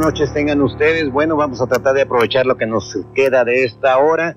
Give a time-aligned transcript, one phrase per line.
[0.00, 1.12] Noches tengan ustedes.
[1.12, 4.34] Bueno, vamos a tratar de aprovechar lo que nos queda de esta hora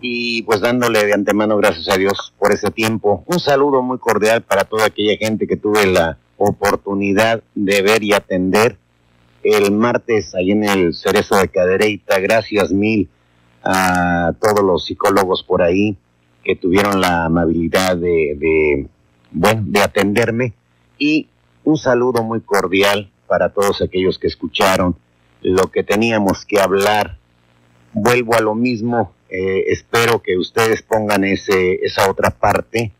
[0.00, 3.24] y pues dándole de antemano gracias a Dios por ese tiempo.
[3.26, 8.12] Un saludo muy cordial para toda aquella gente que tuve la oportunidad de ver y
[8.12, 8.78] atender
[9.42, 12.20] el martes ahí en el Cerezo de Cadereyta.
[12.20, 13.08] Gracias mil
[13.64, 15.96] a todos los psicólogos por ahí
[16.44, 18.88] que tuvieron la amabilidad de, de,
[19.32, 20.54] bueno, de atenderme
[20.98, 21.28] y
[21.64, 24.96] un saludo muy cordial para todos aquellos que escucharon
[25.42, 27.18] lo que teníamos que hablar.
[27.92, 32.92] Vuelvo a lo mismo, eh, espero que ustedes pongan ese, esa otra parte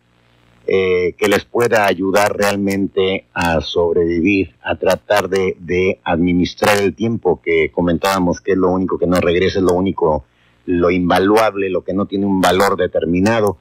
[0.67, 7.41] eh, que les pueda ayudar realmente a sobrevivir, a tratar de, de, administrar el tiempo
[7.43, 10.25] que comentábamos que es lo único que no regresa, es lo único,
[10.67, 13.59] lo invaluable, lo que no tiene un valor determinado.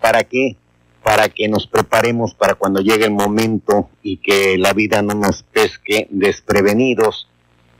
[0.00, 0.56] ¿Para qué?
[1.02, 5.42] para que nos preparemos para cuando llegue el momento y que la vida no nos
[5.42, 7.28] pesque desprevenidos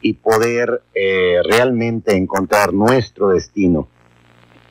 [0.03, 3.89] y poder eh, realmente encontrar nuestro destino.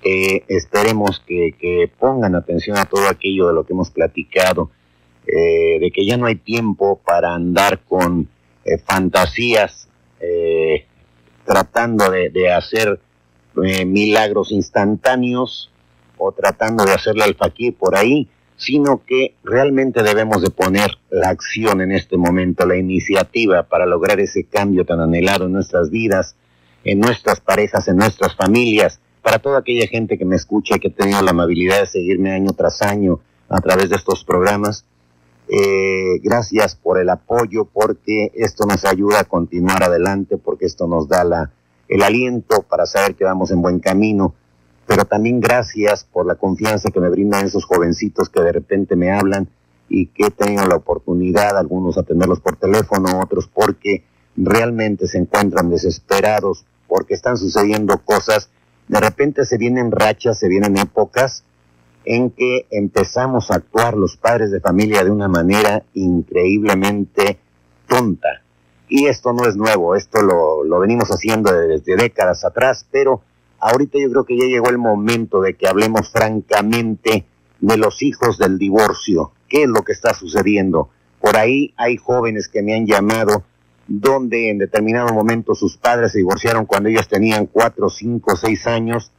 [0.03, 4.71] Eh, esperemos que, pongan atención a todo aquello de lo que hemos platicado,
[5.25, 8.27] eh, de que ya no hay tiempo para andar con
[8.85, 9.87] fantasías
[11.45, 12.99] tratando de, de hacer
[13.55, 15.71] milagros instantáneos
[16.17, 18.29] o tratando de hacerle al faquir por ahí
[18.61, 24.19] sino que realmente debemos de poner la acción en este momento, la iniciativa para lograr
[24.19, 26.35] ese cambio tan anhelado en nuestras vidas,
[26.83, 30.89] en nuestras parejas, en nuestras familias, para toda aquella gente que me escucha y que
[30.89, 33.19] ha tenido la amabilidad de seguirme año tras año
[33.49, 34.85] a través de estos programas.
[35.47, 41.07] Eh, gracias por el apoyo, porque esto nos ayuda a continuar adelante, porque esto nos
[41.07, 41.51] da la,
[41.87, 44.35] el aliento para saber que vamos en buen camino
[44.91, 49.09] pero también gracias por la confianza que me brindan esos jovencitos que de repente me
[49.09, 49.47] hablan
[49.87, 54.03] y que he tenido la oportunidad, algunos atenderlos por teléfono, otros porque
[54.35, 58.49] realmente se encuentran desesperados, porque están sucediendo cosas,
[58.89, 61.45] de repente se vienen rachas, se vienen épocas
[62.03, 67.39] en que empezamos a actuar los padres de familia de una manera increíblemente
[67.87, 68.41] tonta.
[68.89, 73.21] Y esto no es nuevo, esto lo, lo venimos haciendo desde décadas atrás, pero
[73.61, 77.25] ahorita yo creo que ya llegó el momento de que hablemos francamente
[77.59, 79.31] de los hijos del divorcio.
[79.47, 80.89] ¿Qué es lo que está sucediendo?
[81.19, 83.43] Por ahí hay jóvenes que me han llamado
[83.87, 89.11] donde en determinado momento sus padres se divorciaron cuando ellos tenían cuatro, cinco, seis años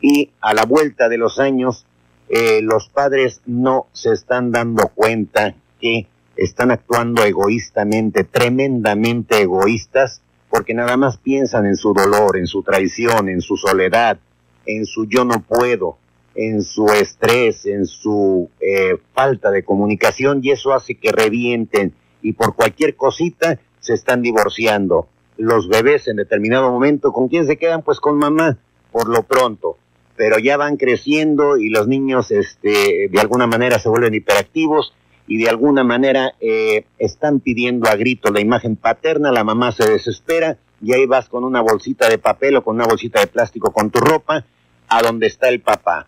[0.00, 1.86] y a la vuelta de los años
[2.28, 6.06] eh, los padres no se están dando cuenta que
[6.36, 13.28] están actuando egoístamente, tremendamente egoístas porque nada más piensan en su dolor, en su traición,
[13.28, 14.18] en su soledad,
[14.66, 15.98] en su yo no puedo,
[16.34, 21.92] en su estrés, en su eh, falta de comunicación y eso hace que revienten
[22.22, 25.08] y por cualquier cosita se están divorciando.
[25.36, 27.82] Los bebés en determinado momento, ¿con quién se quedan?
[27.82, 28.58] Pues con mamá,
[28.92, 29.76] por lo pronto.
[30.16, 34.92] Pero ya van creciendo y los niños este, de alguna manera se vuelven hiperactivos
[35.28, 39.88] y de alguna manera eh, están pidiendo a grito la imagen paterna, la mamá se
[39.88, 43.70] desespera y ahí vas con una bolsita de papel o con una bolsita de plástico
[43.70, 44.46] con tu ropa
[44.88, 46.06] a donde está el papá.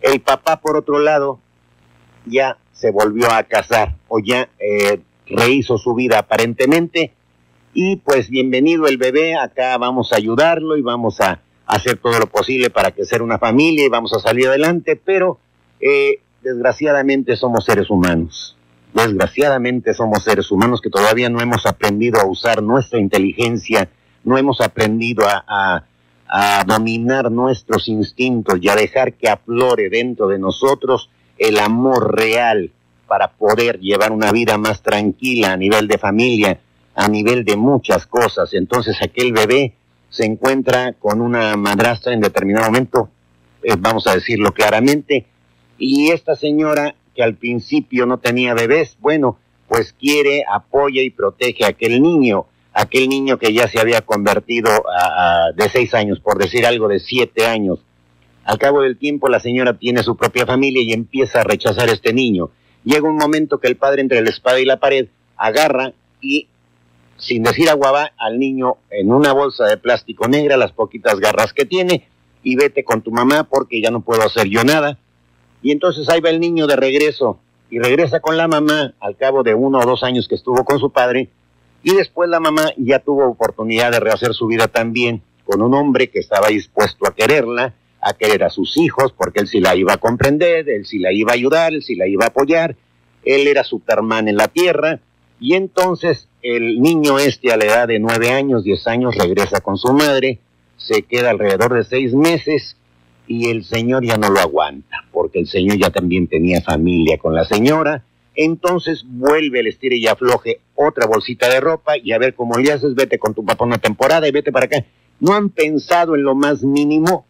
[0.00, 1.40] El papá, por otro lado,
[2.24, 7.12] ya se volvió a casar o ya eh, rehizo su vida aparentemente
[7.74, 12.26] y pues bienvenido el bebé, acá vamos a ayudarlo y vamos a hacer todo lo
[12.26, 15.38] posible para que sea una familia y vamos a salir adelante, pero
[15.80, 18.56] eh, desgraciadamente somos seres humanos.
[18.92, 23.88] Desgraciadamente somos seres humanos que todavía no hemos aprendido a usar nuestra inteligencia,
[24.24, 25.84] no hemos aprendido a,
[26.66, 32.70] dominar nuestros instintos y a dejar que aflore dentro de nosotros el amor real
[33.06, 36.58] para poder llevar una vida más tranquila a nivel de familia,
[36.94, 38.54] a nivel de muchas cosas.
[38.54, 39.74] Entonces aquel bebé
[40.08, 43.10] se encuentra con una madrastra en determinado momento,
[43.62, 45.26] eh, vamos a decirlo claramente,
[45.82, 51.64] y esta señora que al principio no tenía bebés, bueno, pues quiere, apoya y protege
[51.64, 54.70] a aquel niño, aquel niño que ya se había convertido
[55.56, 57.80] de seis años, por decir algo de siete años.
[58.44, 61.92] Al cabo del tiempo la señora tiene su propia familia y empieza a rechazar a
[61.92, 62.50] este niño.
[62.84, 66.46] Llega un momento que el padre entre la espada y la pared agarra y
[67.16, 71.64] sin decir aguaba al niño en una bolsa de plástico negra, las poquitas garras que
[71.64, 72.06] tiene,
[72.44, 74.98] y vete con tu mamá porque ya no puedo hacer yo nada.
[75.62, 77.38] Y entonces ahí va el niño de regreso
[77.70, 80.78] y regresa con la mamá al cabo de uno o dos años que estuvo con
[80.78, 81.30] su padre.
[81.82, 86.08] Y después la mamá ya tuvo oportunidad de rehacer su vida también con un hombre
[86.10, 89.94] que estaba dispuesto a quererla, a querer a sus hijos, porque él sí la iba
[89.94, 92.76] a comprender, él sí la iba a ayudar, él sí la iba a apoyar,
[93.24, 95.00] él era Superman en la tierra,
[95.40, 99.76] y entonces el niño este a la edad de nueve años, diez años, regresa con
[99.76, 100.38] su madre,
[100.76, 102.76] se queda alrededor de seis meses
[103.26, 107.34] y el señor ya no lo aguanta, porque el señor ya también tenía familia con
[107.34, 108.04] la señora,
[108.34, 112.72] entonces vuelve el estire y afloje otra bolsita de ropa y a ver cómo le
[112.72, 114.84] haces, vete con tu papá una temporada y vete para acá.
[115.20, 117.26] No han pensado en lo más mínimo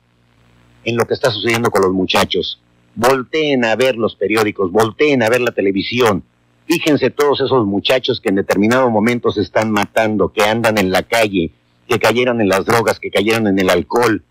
[0.84, 2.60] en lo que está sucediendo con los muchachos.
[2.94, 6.22] Volteen a ver los periódicos, volteen a ver la televisión.
[6.66, 11.02] Fíjense todos esos muchachos que en determinado momento se están matando, que andan en la
[11.02, 11.50] calle,
[11.88, 14.22] que cayeron en las drogas, que cayeron en el alcohol,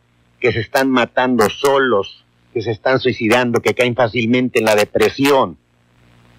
[0.42, 5.58] que se están matando solos, que se están suicidando, que caen fácilmente en la depresión.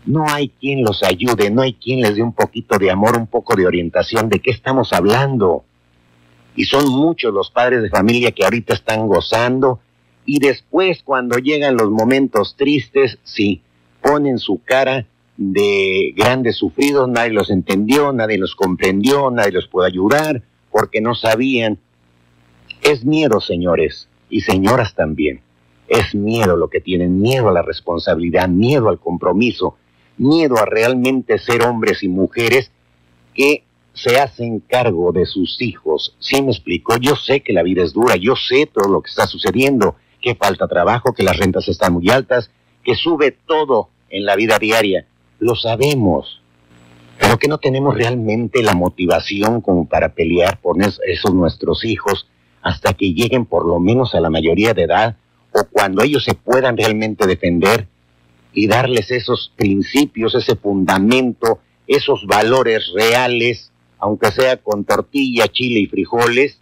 [0.04, 3.28] No hay quien los ayude, no hay quien les dé un poquito de amor, un
[3.28, 5.64] poco de orientación de qué estamos hablando.
[6.54, 9.80] Y son muchos los padres de familia que ahorita están gozando
[10.24, 13.62] y después cuando llegan los momentos tristes, sí,
[14.00, 15.06] ponen su cara
[15.36, 21.14] de grandes sufridos, nadie los entendió, nadie los comprendió, nadie los puede ayudar, porque no
[21.14, 21.78] sabían.
[22.82, 25.40] Es miedo, señores, y señoras también.
[25.86, 29.76] Es miedo lo que tienen, miedo a la responsabilidad, miedo al compromiso,
[30.18, 32.72] miedo a realmente ser hombres y mujeres
[33.34, 33.62] que
[33.94, 36.16] se hacen cargo de sus hijos.
[36.18, 39.10] Sí me explico, yo sé que la vida es dura, yo sé todo lo que
[39.10, 42.50] está sucediendo, que falta trabajo, que las rentas están muy altas,
[42.82, 45.06] que sube todo en la vida diaria.
[45.38, 46.42] Lo sabemos,
[47.20, 52.26] pero que no tenemos realmente la motivación como para pelear por esos nuestros hijos
[52.62, 55.16] hasta que lleguen por lo menos a la mayoría de edad
[55.52, 57.88] o cuando ellos se puedan realmente defender
[58.52, 65.86] y darles esos principios, ese fundamento, esos valores reales, aunque sea con tortilla, chile y
[65.86, 66.58] frijoles,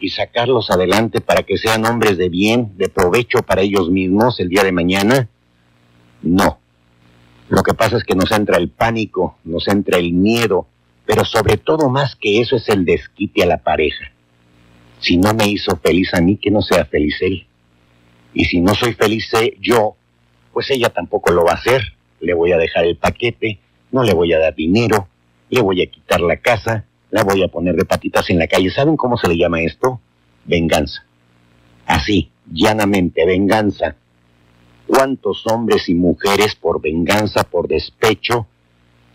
[0.00, 4.48] y sacarlos adelante para que sean hombres de bien, de provecho para ellos mismos el
[4.48, 5.28] día de mañana?
[6.22, 6.58] No.
[7.48, 10.66] Lo que pasa es que nos entra el pánico, nos entra el miedo,
[11.06, 14.12] pero sobre todo más que eso es el desquite a la pareja.
[15.00, 17.46] Si no me hizo feliz a mí, que no sea feliz él.
[18.34, 19.30] Y si no soy feliz
[19.60, 19.96] yo,
[20.52, 21.82] pues ella tampoco lo va a hacer.
[22.20, 23.60] Le voy a dejar el paquete,
[23.92, 25.08] no le voy a dar dinero,
[25.50, 28.70] le voy a quitar la casa, la voy a poner de patitas en la calle.
[28.70, 30.00] ¿Saben cómo se le llama esto?
[30.44, 31.04] Venganza.
[31.86, 33.96] Así, llanamente, venganza.
[34.86, 38.46] ¿Cuántos hombres y mujeres por venganza, por despecho,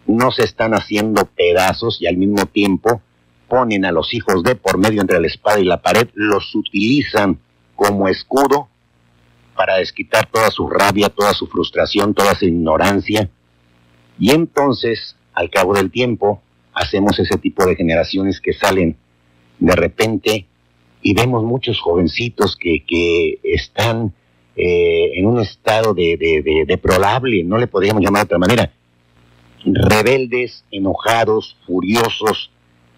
[0.07, 3.01] no se están haciendo pedazos y al mismo tiempo
[3.53, 7.37] ponen a los hijos de por medio entre la espada y la pared, los utilizan
[7.75, 8.67] como escudo
[9.55, 13.29] para desquitar toda su rabia, toda su frustración, toda su ignorancia.
[14.17, 16.41] Y entonces, al cabo del tiempo,
[16.73, 18.97] hacemos ese tipo de generaciones que salen
[19.59, 20.47] de repente
[21.03, 24.15] y vemos muchos jovencitos que, que están
[24.55, 28.73] eh, en un estado de, de, de, probable, no le podríamos llamar de otra manera,
[29.63, 32.49] rebeldes, enojados, furiosos,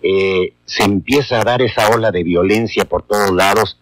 [0.08, 3.80] eh, se empieza a dar esa ola de violencia por todos lados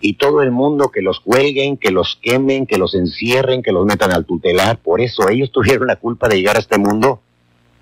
[0.00, 3.84] y todo el mundo que los cuelguen, que los quemen, que los encierren, que los
[3.84, 4.78] metan al tutelar.
[4.78, 7.20] Por eso ellos tuvieron la culpa de llegar a este mundo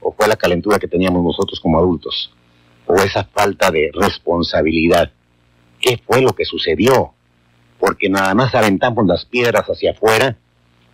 [0.00, 2.32] o fue la calentura que teníamos nosotros como adultos,
[2.86, 5.10] o esa falta de responsabilidad.
[5.78, 7.12] ¿Qué fue lo que sucedió?
[7.78, 10.38] Porque nada más aventamos las piedras hacia afuera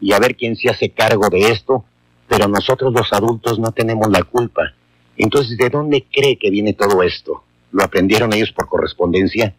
[0.01, 1.85] y a ver quién se hace cargo de esto,
[2.27, 4.75] pero nosotros los adultos no tenemos la culpa.
[5.17, 7.45] Entonces, ¿de dónde cree que viene todo esto?
[7.71, 9.55] ¿Lo aprendieron ellos por correspondencia?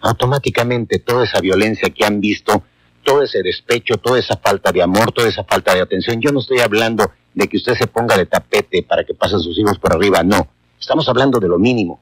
[0.00, 2.62] Automáticamente toda esa violencia que han visto,
[3.04, 6.40] todo ese despecho, toda esa falta de amor, toda esa falta de atención, yo no
[6.40, 9.92] estoy hablando de que usted se ponga de tapete para que pasen sus hijos por
[9.92, 10.48] arriba, no.
[10.78, 12.00] Estamos hablando de lo mínimo.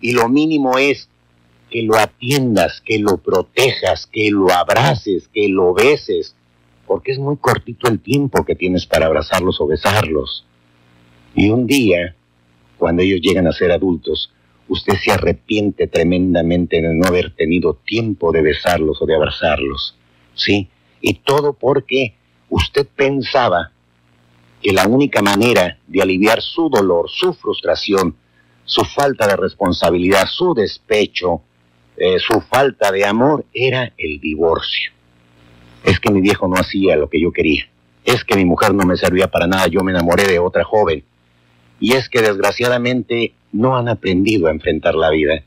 [0.00, 1.08] Y lo mínimo es
[1.70, 6.34] que lo atiendas, que lo protejas, que lo abraces, que lo beses,
[6.86, 10.44] porque es muy cortito el tiempo que tienes para abrazarlos o besarlos.
[11.34, 12.14] Y un día,
[12.82, 14.32] cuando ellos llegan a ser adultos,
[14.66, 19.96] usted se arrepiente tremendamente de no haber tenido tiempo de besarlos o de abrazarlos.
[20.34, 20.68] ¿Sí?
[21.00, 22.16] Y todo porque
[22.48, 23.70] usted pensaba
[24.60, 28.16] que la única manera de aliviar su dolor, su frustración,
[28.64, 31.42] su falta de responsabilidad, su despecho,
[31.96, 34.90] eh, su falta de amor era el divorcio.
[35.84, 37.62] Es que mi viejo no hacía lo que yo quería.
[38.04, 41.04] Es que mi mujer no me servía para nada, yo me enamoré de otra joven.
[41.82, 45.42] Y es que desgraciadamente no han aprendido a enfrentar la vida.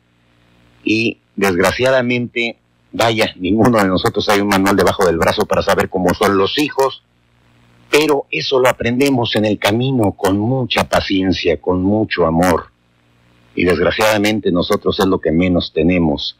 [0.83, 2.57] Y desgraciadamente,
[2.91, 6.59] vaya, ninguno de nosotros hay un manual debajo del brazo para saber cómo son los
[6.59, 7.03] hijos,
[7.89, 12.65] pero eso lo aprendemos en el camino con mucha paciencia, con mucho amor.
[13.55, 16.37] Y desgraciadamente nosotros es lo que menos tenemos.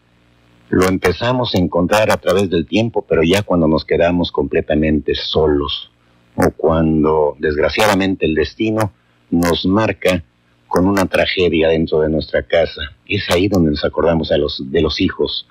[0.68, 5.90] Lo empezamos a encontrar a través del tiempo, pero ya cuando nos quedamos completamente solos
[6.36, 8.92] o cuando desgraciadamente el destino
[9.30, 10.24] nos marca
[10.68, 12.82] con una tragedia dentro de nuestra casa.
[13.08, 15.48] Es ahí donde nos acordamos a los, de los hijos.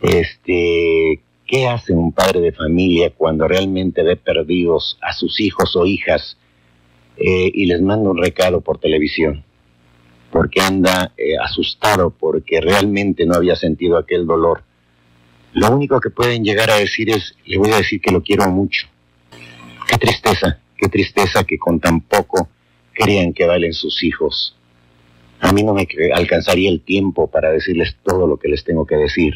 [0.00, 5.84] Este, ¿Qué hace un padre de familia cuando realmente ve perdidos a sus hijos o
[5.84, 6.38] hijas
[7.16, 9.44] eh, y les manda un recado por televisión?
[10.30, 14.62] Porque anda eh, asustado, porque realmente no había sentido aquel dolor.
[15.52, 18.50] Lo único que pueden llegar a decir es, le voy a decir que lo quiero
[18.50, 18.88] mucho.
[19.88, 22.48] Qué tristeza, qué tristeza que con tan poco
[22.94, 24.56] crean que valen sus hijos.
[25.40, 28.96] A mí no me alcanzaría el tiempo para decirles todo lo que les tengo que
[28.96, 29.34] decir.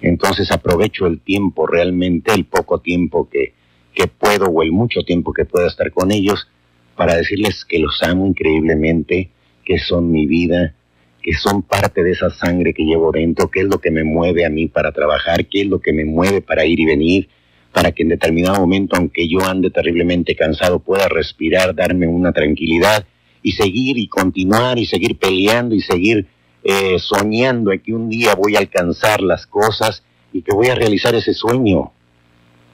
[0.00, 3.52] Entonces aprovecho el tiempo realmente, el poco tiempo que,
[3.94, 6.48] que puedo o el mucho tiempo que pueda estar con ellos
[6.96, 9.30] para decirles que los amo increíblemente,
[9.64, 10.74] que son mi vida,
[11.22, 14.44] que son parte de esa sangre que llevo dentro, que es lo que me mueve
[14.44, 17.28] a mí para trabajar, que es lo que me mueve para ir y venir,
[17.72, 23.04] para que en determinado momento, aunque yo ande terriblemente cansado, pueda respirar, darme una tranquilidad
[23.42, 26.26] y seguir y continuar y seguir peleando y seguir
[26.64, 31.14] eh, soñando que un día voy a alcanzar las cosas y que voy a realizar
[31.14, 31.92] ese sueño.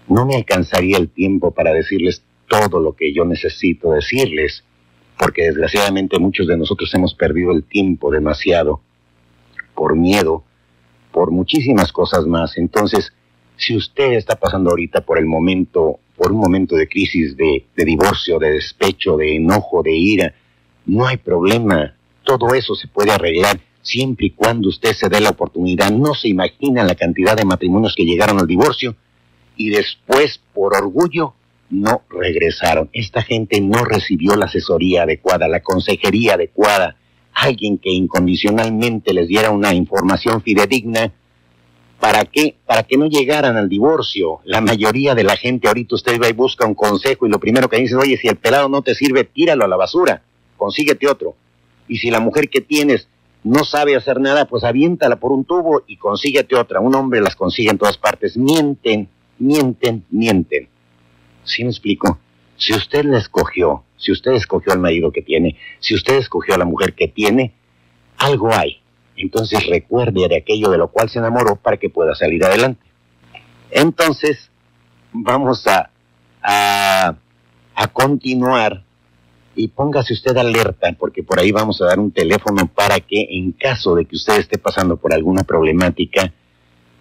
[0.09, 4.65] No me alcanzaría el tiempo para decirles todo lo que yo necesito decirles,
[5.19, 8.81] porque desgraciadamente muchos de nosotros hemos perdido el tiempo demasiado
[9.75, 10.45] por miedo,
[11.13, 12.57] por muchísimas cosas más.
[12.59, 13.13] Entonces,
[13.59, 17.85] si usted está pasando ahorita por el momento, por un momento de crisis, de, de
[17.85, 20.35] divorcio, de despecho, de enojo, de ira,
[20.87, 21.95] no hay problema.
[22.23, 25.91] Todo eso se puede arreglar siempre y cuando usted se dé la oportunidad.
[25.91, 28.95] No se imagina la cantidad de matrimonios que llegaron al divorcio
[29.57, 31.35] y después, por orgullo,
[31.69, 32.89] no regresaron.
[32.93, 36.97] Esta gente no recibió la asesoría adecuada, la consejería adecuada,
[37.33, 41.13] alguien que incondicionalmente les diera una información fidedigna
[42.01, 42.57] ¿Para qué?
[42.65, 44.41] Para que no llegaran al divorcio.
[44.45, 47.69] La mayoría de la gente ahorita usted va y busca un consejo y lo primero
[47.69, 50.23] que dice, oye, si el pelado no te sirve, tíralo a la basura,
[50.57, 51.35] consíguete otro.
[51.89, 53.09] Y si la mujer que tienes
[53.43, 56.81] no sabe hacer nada, pues aviéntala por un tubo y consíguete otra.
[56.81, 58.37] Un hombre las consigue en todas partes.
[58.37, 60.69] Mienten, mienten, mienten.
[61.45, 62.19] ¿Sí me explico?
[62.57, 66.59] Si usted la escogió, si usted escogió al marido que tiene, si usted escogió a
[66.59, 67.55] la mujer que tiene,
[68.19, 68.81] algo hay
[69.23, 72.87] entonces recuerde de aquello de lo cual se enamoró para que pueda salir adelante.
[73.71, 74.51] Entonces,
[75.13, 75.91] vamos a,
[76.43, 77.17] a,
[77.93, 78.85] continuar
[79.55, 83.53] y póngase usted alerta porque por ahí vamos a dar un teléfono para que en
[83.53, 86.33] caso de que usted esté pasando por alguna problemática,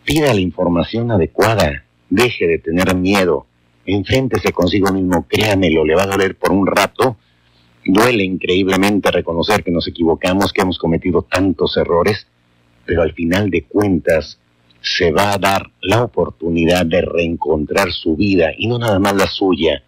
[0.03, 3.45] pida la información adecuada, deje de tener miedo,
[3.85, 7.17] enfréntese consigo mismo, créamelo, le va a doler por un rato,
[7.89, 12.27] Duele increíblemente reconocer que nos equivocamos, que hemos cometido tantos errores,
[12.85, 14.39] pero al final de cuentas
[14.81, 19.27] se va a dar la oportunidad de reencontrar su vida y no nada más la
[19.27, 19.83] suya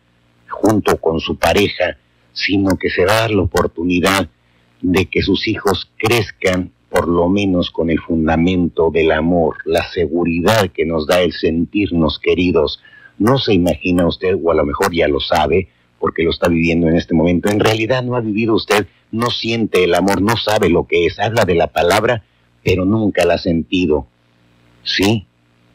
[0.48, 1.98] junto con su pareja,
[2.32, 4.30] sino que se va a dar la oportunidad
[4.82, 10.72] de que sus hijos crezcan por lo menos con el fundamento del amor, la seguridad
[10.72, 12.82] que nos da el sentirnos queridos.
[13.18, 15.68] No se imagina usted, o a lo mejor ya lo sabe,
[16.00, 17.50] porque lo está viviendo en este momento.
[17.50, 21.20] En realidad no ha vivido usted, no siente el amor, no sabe lo que es,
[21.20, 22.24] habla de la palabra,
[22.64, 24.08] pero nunca la ha sentido.
[24.84, 25.26] Sí,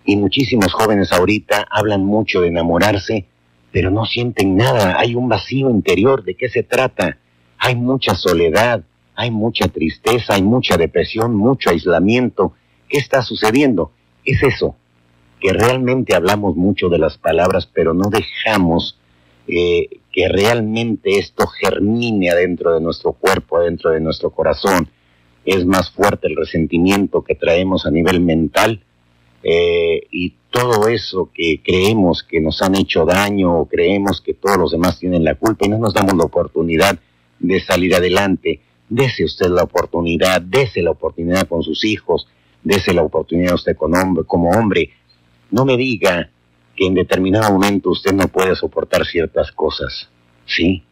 [0.05, 3.27] y muchísimos jóvenes ahorita hablan mucho de enamorarse,
[3.73, 7.19] pero no sienten nada, hay un vacío interior, ¿de qué se trata?
[7.59, 8.85] Hay mucha soledad,
[9.17, 12.53] hay mucha tristeza, hay mucha depresión, mucho aislamiento.
[12.89, 13.93] ¿Qué está sucediendo?
[14.25, 14.77] Es eso,
[15.41, 18.99] que realmente hablamos mucho de las palabras, pero no dejamos
[19.47, 24.89] eh, que realmente esto germine adentro de nuestro cuerpo, adentro de nuestro corazón.
[25.45, 28.81] Es más fuerte el resentimiento que traemos a nivel mental
[29.43, 34.57] eh, y todo eso que creemos que nos han hecho daño o creemos que todos
[34.57, 36.97] los demás tienen la culpa y no nos damos la oportunidad
[37.41, 38.61] de salir adelante.
[38.89, 42.29] Dese usted la oportunidad, dese la oportunidad con sus hijos,
[42.63, 44.91] dese la oportunidad usted con hombre, como hombre.
[45.51, 46.31] No me diga
[46.77, 50.09] que en determinado momento usted no puede soportar ciertas cosas.
[50.47, 50.83] Sí,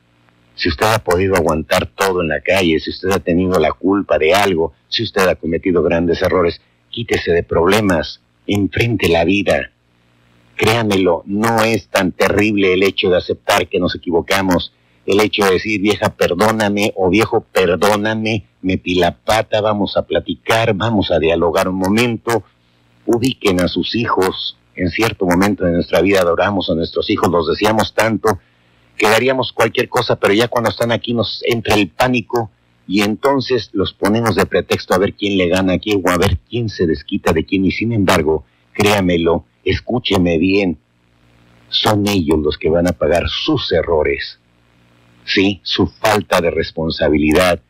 [0.54, 4.18] si usted ha podido aguantar todo en la calle, si usted ha tenido la culpa
[4.18, 6.60] de algo, si usted ha cometido grandes errores,
[6.90, 9.72] quítese de problemas, enfrente la vida.
[10.56, 14.72] Créanmelo, no es tan terrible el hecho de aceptar que nos equivocamos,
[15.06, 20.74] el hecho de decir, vieja, perdóname, o viejo, perdóname, metí la pata, vamos a platicar,
[20.74, 22.44] vamos a dialogar un momento,
[23.06, 27.48] ubiquen a sus hijos, en cierto momento de nuestra vida adoramos a nuestros hijos, los
[27.48, 28.38] deseamos tanto,
[28.96, 32.50] que daríamos cualquier cosa, pero ya cuando están aquí nos entra el pánico
[32.86, 36.18] y entonces los ponemos de pretexto a ver quién le gana a quién o a
[36.18, 37.64] ver quién se desquita de quién.
[37.64, 40.78] Y sin embargo, créamelo, escúcheme bien,
[41.68, 44.38] son ellos los que van a pagar sus errores,
[45.24, 47.60] sí, su falta de responsabilidad,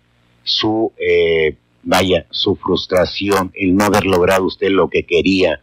[0.43, 5.63] su, eh, vaya, su frustración, el no haber logrado usted lo que quería,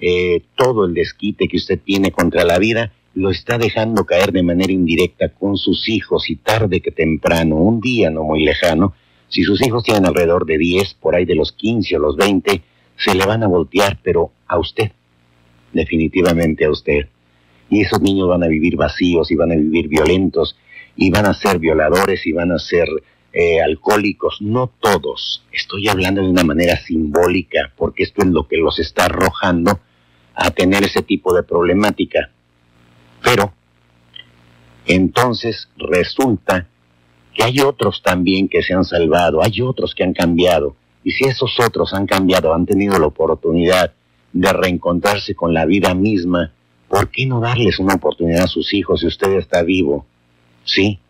[0.00, 4.44] eh, todo el desquite que usted tiene contra la vida, lo está dejando caer de
[4.44, 8.94] manera indirecta con sus hijos y tarde que temprano, un día no muy lejano,
[9.28, 12.62] si sus hijos tienen alrededor de 10, por ahí de los 15 o los 20,
[12.96, 14.92] se le van a voltear, pero a usted,
[15.72, 17.08] definitivamente a usted.
[17.68, 20.56] Y esos niños van a vivir vacíos y van a vivir violentos
[20.96, 22.88] y van a ser violadores y van a ser
[23.32, 25.44] eh, alcohólicos, no todos.
[25.52, 29.80] Estoy hablando de una manera simbólica porque esto es lo que los está arrojando
[30.38, 32.30] a tener ese tipo de problemática.
[33.22, 33.52] Pero
[34.86, 36.68] entonces resulta
[37.34, 40.76] que hay otros también que se han salvado, hay otros que han cambiado.
[41.02, 43.92] Y si esos otros han cambiado, han tenido la oportunidad
[44.32, 46.52] de reencontrarse con la vida misma,
[46.88, 50.06] ¿por qué no darles una oportunidad a sus hijos si usted está vivo?
[50.64, 51.00] Sí,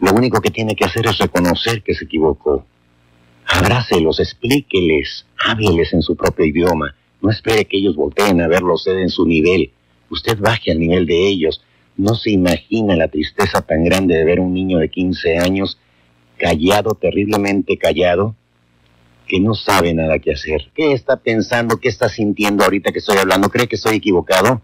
[0.00, 2.66] lo único que tiene que hacer es reconocer que se equivocó.
[3.46, 6.94] Abrácelos, explíqueles, hábleles en su propio idioma.
[7.20, 9.70] No espere que ellos volteen a verlo usted en su nivel.
[10.10, 11.62] Usted baje al nivel de ellos.
[11.96, 15.78] No se imagina la tristeza tan grande de ver un niño de 15 años
[16.36, 18.34] callado, terriblemente callado,
[19.26, 20.70] que no sabe nada que hacer.
[20.74, 21.78] ¿Qué está pensando?
[21.78, 23.48] ¿Qué está sintiendo ahorita que estoy hablando?
[23.48, 24.60] ¿Cree que estoy equivocado?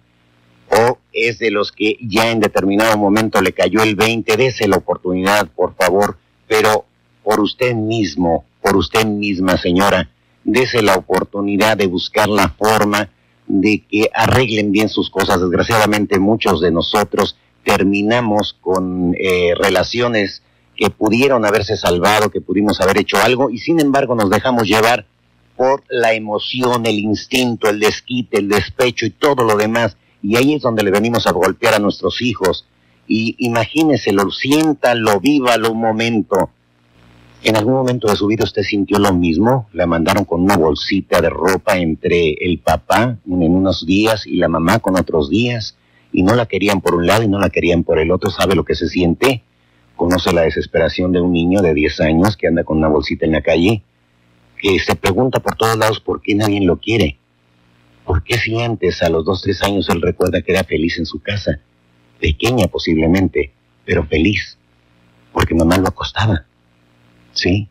[0.70, 4.36] ¿O es de los que ya en determinado momento le cayó el 20?
[4.36, 6.84] Dese la oportunidad, por favor, pero
[7.22, 10.10] por usted mismo, por usted misma, señora,
[10.44, 13.10] dese la oportunidad de buscar la forma
[13.46, 15.40] de que arreglen bien sus cosas.
[15.40, 20.42] Desgraciadamente muchos de nosotros terminamos con eh, relaciones
[20.76, 25.06] que pudieron haberse salvado, que pudimos haber hecho algo y sin embargo nos dejamos llevar
[25.56, 29.96] por la emoción, el instinto, el desquite, el despecho y todo lo demás.
[30.22, 32.66] Y ahí es donde le venimos a golpear a nuestros hijos.
[33.06, 36.50] Y imagínese, lo sienta, lo viva, lo momento.
[37.44, 39.68] ¿En algún momento de su vida usted sintió lo mismo?
[39.72, 44.46] La mandaron con una bolsita de ropa entre el papá en unos días y la
[44.46, 45.76] mamá con otros días
[46.12, 48.30] y no la querían por un lado y no la querían por el otro.
[48.30, 49.42] ¿Sabe lo que se siente?
[49.96, 53.32] Conoce la desesperación de un niño de 10 años que anda con una bolsita en
[53.32, 53.82] la calle,
[54.56, 57.18] que se pregunta por todos lados por qué nadie lo quiere.
[58.04, 61.06] ¿Por qué si antes, a los 2, 3 años, él recuerda que era feliz en
[61.06, 61.58] su casa?
[62.20, 63.52] Pequeña posiblemente,
[63.84, 64.56] pero feliz,
[65.32, 66.46] porque mamá lo acostaba
[67.32, 67.68] ¿sí?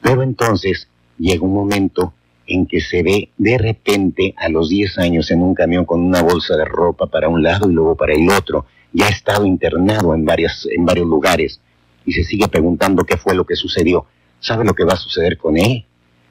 [0.00, 2.14] Pero entonces llega un momento
[2.46, 6.22] en que se ve de repente a los 10 años en un camión con una
[6.22, 8.66] bolsa de ropa para un lado y luego para el otro.
[8.92, 11.60] Ya ha estado internado en, varias, en varios lugares
[12.04, 14.06] y se sigue preguntando qué fue lo que sucedió.
[14.40, 15.84] ¿Sabe lo que va a suceder con él?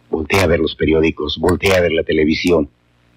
[0.10, 2.70] Voltea a ver los periódicos, voltea a ver la televisión.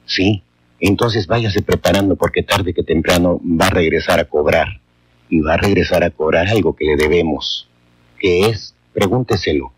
[0.04, 0.42] ¿Sí?
[0.78, 4.80] Entonces váyase preparando porque tarde que temprano va a regresar a cobrar.
[5.28, 7.66] Y va a regresar a cobrar algo que le debemos,
[8.18, 9.72] que es Pregúnteselo,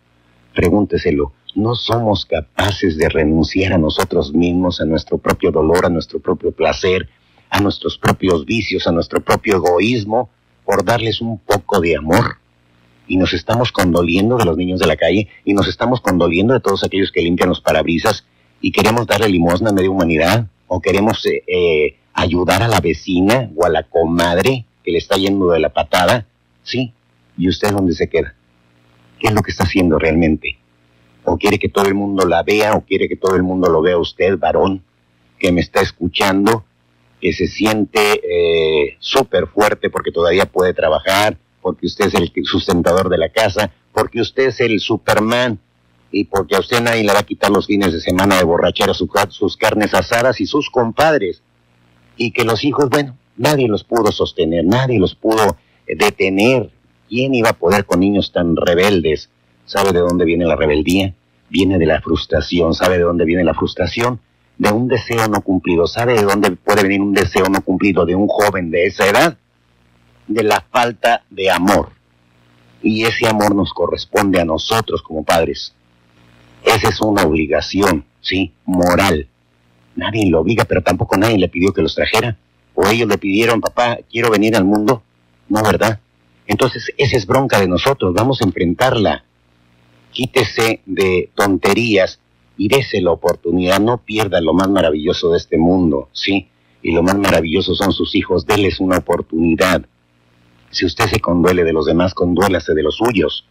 [0.53, 1.31] pregúnteselo.
[1.55, 6.51] No somos capaces de renunciar a nosotros mismos, a nuestro propio dolor, a nuestro propio
[6.51, 7.07] placer,
[7.49, 10.29] a nuestros propios vicios, a nuestro propio egoísmo,
[10.65, 12.37] por darles un poco de amor.
[13.07, 16.59] Y nos estamos condoliendo de los niños de la calle y nos estamos condoliendo de
[16.59, 18.25] todos aquellos que limpian los parabrisas
[18.59, 23.49] y queremos darle limosna a media humanidad o queremos eh, eh, ayudar a la vecina
[23.55, 26.25] o a la comadre que le está yendo de la patada.
[26.63, 26.91] Sí,
[27.37, 28.35] ¿y usted dónde se queda?
[29.19, 30.57] Qué es lo que está haciendo realmente.
[31.23, 33.81] O quiere que todo el mundo la vea, o quiere que todo el mundo lo
[33.81, 34.83] vea usted, varón,
[35.39, 36.65] que me está escuchando,
[37.19, 43.09] que se siente eh, súper fuerte porque todavía puede trabajar, porque usted es el sustentador
[43.09, 45.59] de la casa, porque usted es el Superman
[46.11, 48.93] y porque a usted nadie le va a quitar los fines de semana de borrachera
[48.93, 51.41] sus, sus carnes asadas y sus compadres.
[52.17, 56.69] Y que los hijos, bueno, nadie los pudo sostener, nadie los pudo detener,
[57.07, 59.29] ¿Quién iba a poder con niños tan rebeldes?
[59.65, 61.13] ¿Sabe de dónde viene la rebeldía?
[61.49, 62.73] Viene de la frustración.
[62.73, 64.19] ¿Sabe de dónde viene la frustración?
[64.57, 65.87] De un deseo no cumplido.
[65.87, 69.37] ¿Sabe de dónde puede venir un deseo no cumplido de un joven de esa edad?
[70.27, 71.91] de la falta de amor.
[72.81, 75.73] Y ese amor nos corresponde a nosotros como padres.
[76.63, 78.53] Esa es una obligación, ¿sí?
[78.65, 79.27] Moral.
[79.95, 82.37] Nadie lo obliga, pero tampoco nadie le pidió que los trajera.
[82.73, 85.01] O ellos le pidieron, papá, quiero venir al mundo.
[85.47, 85.99] No, ¿verdad?
[86.47, 89.25] Entonces, esa es bronca de nosotros, vamos a enfrentarla.
[90.11, 92.19] Quítese de tonterías
[92.57, 96.49] y dése la oportunidad, no pierda lo más maravilloso de este mundo, ¿sí?
[96.81, 99.85] Y lo más maravilloso son sus hijos, déles una oportunidad.
[100.69, 103.45] Si usted se conduele de los demás, conduélase de los suyos.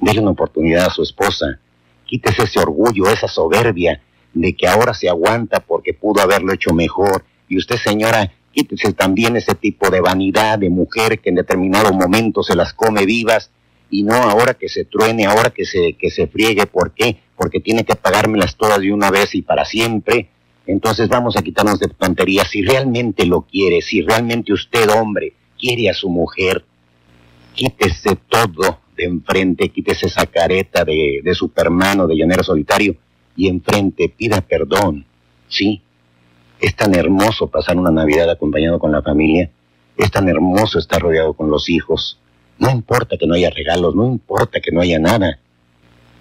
[0.00, 1.58] Dele una oportunidad a su esposa.
[2.04, 4.02] Quítese ese orgullo, esa soberbia
[4.34, 7.24] de que ahora se aguanta porque pudo haberlo hecho mejor.
[7.48, 12.42] Y usted, señora, quítese también ese tipo de vanidad de mujer que en determinado momento
[12.42, 13.50] se las come vivas
[13.90, 16.64] y no ahora que se truene, ahora que se, que se friegue.
[16.66, 17.18] ¿Por qué?
[17.36, 20.30] Porque tiene que pagármelas todas de una vez y para siempre.
[20.66, 22.48] Entonces vamos a quitarnos de tonterías.
[22.48, 26.64] Si realmente lo quiere, si realmente usted, hombre, quiere a su mujer,
[27.52, 32.96] quítese todo de enfrente, quítese esa careta de, de Superman o de llanero solitario
[33.36, 35.04] y enfrente pida perdón.
[35.46, 35.82] Sí,
[36.60, 39.50] es tan hermoso pasar una Navidad acompañado con la familia,
[39.96, 42.18] es tan hermoso estar rodeado con los hijos.
[42.58, 45.38] No importa que no haya regalos, no importa que no haya nada.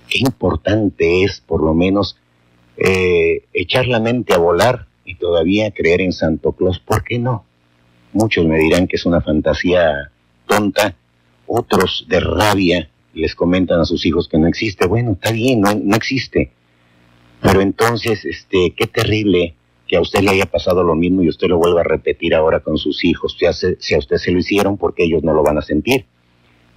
[0.07, 2.17] Qué importante es, por lo menos,
[2.77, 6.79] eh, echar la mente a volar y todavía creer en Santo Claus.
[6.79, 7.45] ¿Por qué no?
[8.13, 10.11] Muchos me dirán que es una fantasía
[10.47, 10.95] tonta,
[11.47, 14.87] otros de rabia les comentan a sus hijos que no existe.
[14.87, 16.51] Bueno, está bien, no, no existe.
[17.41, 19.55] Pero entonces, este, qué terrible
[19.95, 22.77] a usted le haya pasado lo mismo y usted lo vuelva a repetir ahora con
[22.77, 23.35] sus hijos.
[23.37, 26.05] Si a, si a usted se lo hicieron, porque ellos no lo van a sentir.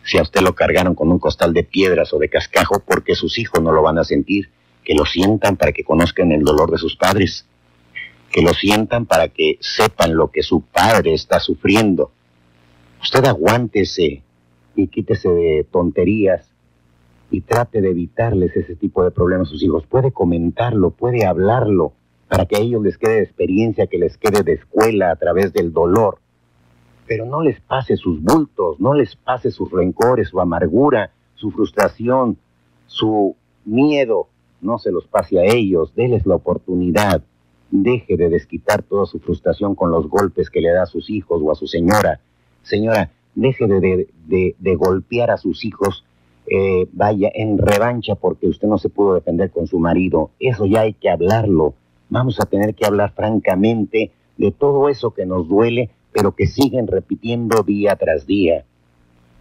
[0.04, 3.38] Si a usted lo cargaron con un costal de piedras o de cascajo, porque sus
[3.38, 4.50] hijos no lo van a sentir.
[4.84, 7.46] Que lo sientan para que conozcan el dolor de sus padres
[8.30, 12.10] que lo sientan para que sepan lo que su padre está sufriendo.
[13.02, 14.22] Usted aguántese
[14.76, 16.50] y quítese de tonterías
[17.30, 19.86] y trate de evitarles ese tipo de problemas a sus hijos.
[19.86, 21.92] Puede comentarlo, puede hablarlo,
[22.28, 25.52] para que a ellos les quede de experiencia, que les quede de escuela a través
[25.52, 26.18] del dolor.
[27.06, 32.36] Pero no les pase sus bultos, no les pase sus rencores, su amargura, su frustración,
[32.86, 34.28] su miedo,
[34.60, 37.22] no se los pase a ellos, déles la oportunidad
[37.70, 41.40] deje de desquitar toda su frustración con los golpes que le da a sus hijos
[41.42, 42.20] o a su señora.
[42.62, 44.08] Señora, deje de,
[44.58, 46.04] de, golpear a sus hijos,
[46.46, 50.30] eh, vaya, en revancha porque usted no se pudo defender con su marido.
[50.38, 51.74] Eso ya hay que hablarlo.
[52.10, 56.86] Vamos a tener que hablar francamente de todo eso que nos duele, pero que siguen
[56.86, 58.64] repitiendo día tras día.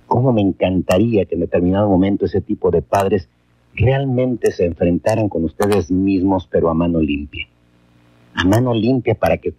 [0.05, 3.29] ¿Cómo me encantaría que en determinado momento ese tipo de padres
[3.73, 7.47] realmente se enfrentaran con ustedes mismos, pero a mano limpia?
[8.37, 9.51] a mano limpia para que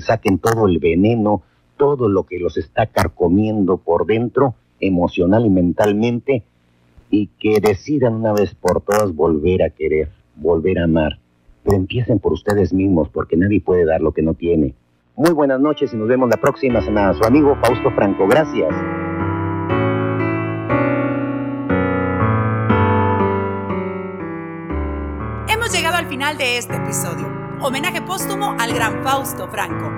[0.00, 1.42] saquen, todo el veneno,
[1.78, 6.42] todo lo que los está carcomiendo por dentro, emocional y mentalmente,
[7.10, 11.18] y que decidan una vez por todas volver a querer, volver a amar.
[11.68, 14.74] Pero empiecen por ustedes mismos, porque nadie puede dar lo que no tiene.
[15.16, 17.12] Muy buenas noches y nos vemos la próxima semana.
[17.12, 18.70] Su amigo Fausto Franco, gracias.
[25.52, 29.97] Hemos llegado al final de este episodio homenaje póstumo al gran Fausto Franco.